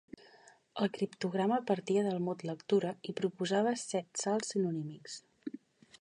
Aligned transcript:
El 0.85 0.87
criptograma 0.95 1.59
partia 1.71 2.05
del 2.09 2.17
mot 2.29 2.43
lectura 2.51 2.95
i 3.13 3.15
proposava 3.21 3.77
set 3.85 4.25
salts 4.25 4.55
sinonímics. 4.55 5.21